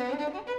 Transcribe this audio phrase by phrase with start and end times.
[0.00, 0.49] Musik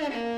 [0.00, 0.24] Mm-hmm.